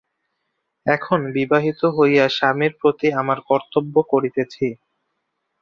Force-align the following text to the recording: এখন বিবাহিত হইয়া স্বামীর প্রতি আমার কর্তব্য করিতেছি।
এখন 0.85 1.19
বিবাহিত 1.35 1.81
হইয়া 1.97 2.25
স্বামীর 2.29 2.73
প্রতি 2.81 3.07
আমার 3.13 3.39
কর্তব্য 3.49 3.95
করিতেছি। 4.11 4.67